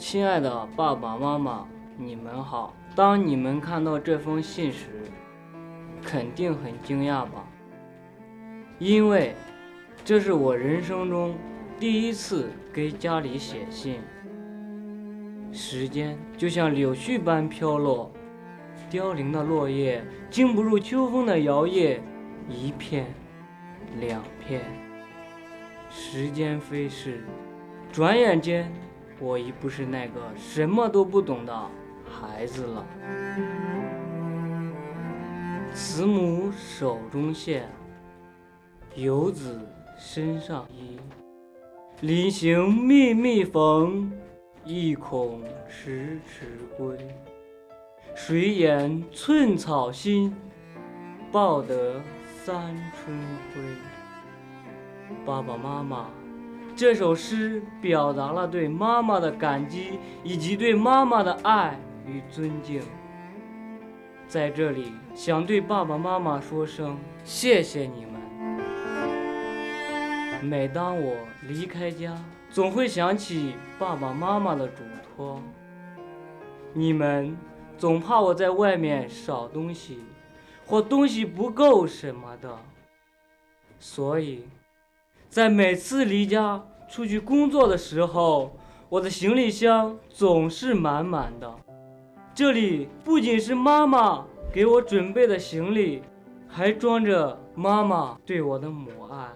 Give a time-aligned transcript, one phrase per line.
[0.00, 1.68] 亲爱的爸爸妈妈，
[1.98, 2.74] 你们好。
[2.96, 4.86] 当你们看到这封信时，
[6.02, 7.46] 肯定很惊讶吧？
[8.78, 9.34] 因为
[10.02, 11.34] 这是我人生中
[11.78, 14.00] 第一次给家里写信。
[15.52, 18.10] 时间就像柳絮般飘落，
[18.88, 21.98] 凋零的落叶经不住秋风的摇曳，
[22.48, 23.04] 一片，
[24.00, 24.62] 两片。
[25.90, 27.22] 时间飞逝，
[27.92, 28.72] 转眼间，
[29.20, 31.70] 我已不是那个什么都不懂的
[32.04, 32.86] 孩子了。
[35.74, 37.68] 慈母手中线，
[38.94, 39.60] 游子
[39.98, 40.98] 身上衣。
[42.00, 44.10] 临行密密缝，
[44.64, 46.96] 意恐迟迟归。
[48.14, 50.34] 谁言寸草心，
[51.30, 52.00] 报得
[52.42, 53.16] 三春
[53.54, 53.60] 晖。
[55.26, 56.10] 爸爸妈妈，
[56.80, 62.80] 这首诗表达了对妈妈的感激，以及对妈妈的爱与尊敬。
[64.26, 68.14] 在这里，想对爸爸妈妈说声谢谢你们。
[70.42, 72.16] 每当我离开家，
[72.48, 74.82] 总会想起爸爸妈妈的嘱
[75.14, 75.38] 托。
[76.72, 77.36] 你们
[77.76, 79.98] 总怕我在外面少东西，
[80.64, 82.58] 或东西不够什么的，
[83.78, 84.48] 所以，
[85.28, 88.50] 在每次离家出去工作的时候，
[88.88, 91.48] 我的行李箱总是满满的。
[92.34, 96.02] 这里不仅是妈妈给我准备的行李，
[96.48, 99.28] 还装着妈妈对我的母爱。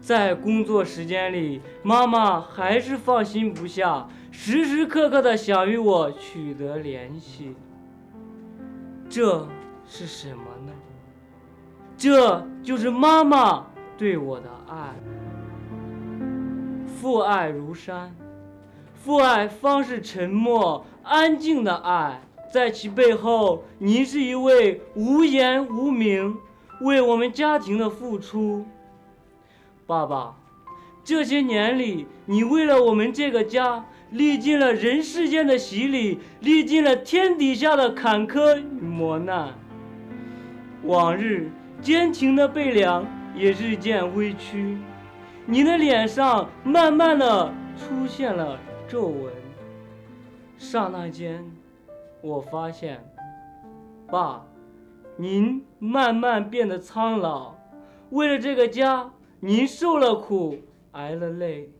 [0.00, 7.54] 在工作时间里，妈妈还是放心不下，时时刻刻的想与我取得联系。
[9.10, 9.46] 这
[9.86, 10.72] 是什么呢？
[11.98, 13.66] 这就是妈妈
[13.98, 14.94] 对我的爱。
[17.00, 18.14] 父爱如山。
[18.92, 22.20] 父爱方是沉默、安静的爱，
[22.52, 26.36] 在其背后，您是一位无言无名，
[26.82, 28.66] 为我们家庭的付出。
[29.86, 30.36] 爸爸，
[31.02, 39.54] 这些年里，你为了我们这个家，历尽了人世间的洗礼，历尽了天底下的坎坷与磨难。
[40.82, 41.50] 往日
[41.80, 44.76] 坚强的背梁也日渐微曲，
[45.50, 48.56] 你的脸上慢慢的出现了。
[48.86, 49.32] 皱纹。
[50.58, 51.44] 刹那间，
[52.22, 53.04] 我发现，
[54.08, 54.44] 爸，
[55.16, 57.54] 您慢慢变得苍老。
[58.10, 59.10] 为了这个家，
[59.40, 60.58] 您受了苦，
[60.92, 61.72] 挨了累。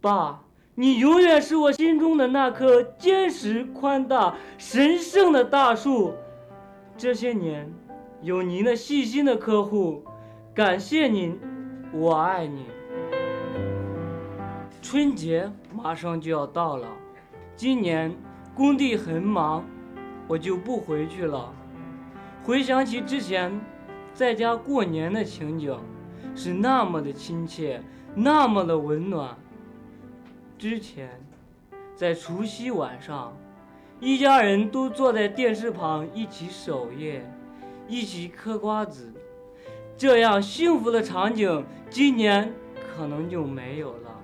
[0.00, 0.42] 爸，
[0.74, 6.14] 你永远是我心中的那棵坚实、宽大、神圣的大树。
[6.96, 7.70] 这些年，
[8.22, 10.02] 有您的细心的呵护，
[10.54, 11.38] 感谢您，
[11.92, 12.66] 我爱你。
[14.80, 16.88] 春节马上就要到了，
[17.56, 18.14] 今年
[18.54, 19.64] 工地很忙，
[20.26, 21.52] 我就不回去了。
[22.44, 23.60] 回想起之前
[24.14, 25.78] 在家过年的情景，
[26.34, 27.82] 是那么的亲切，
[28.14, 29.36] 那么的温暖。
[30.56, 31.20] 之前
[31.94, 33.36] 在除夕晚上，
[34.00, 37.30] 一家人都坐在电视旁一起守夜，
[37.86, 39.12] 一起嗑瓜子，
[39.96, 42.52] 这样幸福的场景，今年
[42.96, 44.14] 可能就没有了。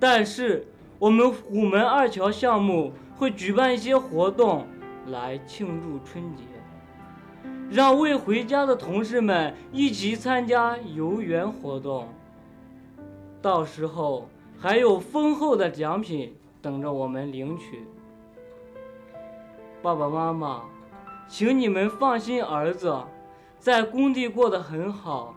[0.00, 0.66] 但是，
[0.98, 4.66] 我们虎门二桥项目会举办一些活动
[5.08, 6.42] 来庆祝春节，
[7.70, 12.08] 让未回家的同事们一起参加游园活动。
[13.42, 14.26] 到时候
[14.58, 17.86] 还有丰厚的奖品等着我们领取。
[19.82, 20.62] 爸爸妈妈，
[21.28, 22.94] 请你们放心，儿子
[23.58, 25.34] 在工地过得很好，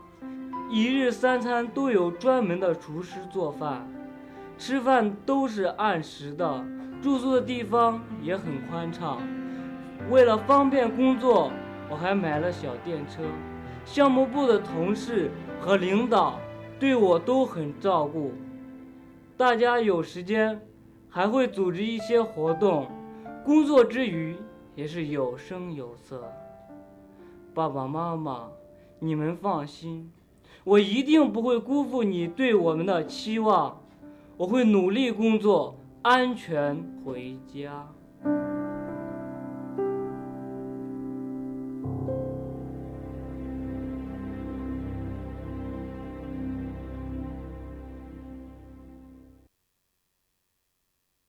[0.70, 3.86] 一日三餐都有专门的厨师做饭。
[4.56, 6.64] 吃饭都是按时的，
[7.02, 9.20] 住宿的地方也很宽敞。
[10.10, 11.50] 为了方便工作，
[11.90, 13.22] 我还买了小电车。
[13.84, 15.30] 项目部的同事
[15.60, 16.38] 和领导
[16.78, 18.32] 对我都很照顾。
[19.36, 20.60] 大家有时间
[21.10, 22.86] 还会组织一些活动，
[23.44, 24.36] 工作之余
[24.74, 26.32] 也是有声有色。
[27.52, 28.48] 爸爸妈妈，
[29.00, 30.10] 你们放心，
[30.64, 33.80] 我一定不会辜负你对我们的期望。
[34.36, 37.88] 我会努力工作，安全回家。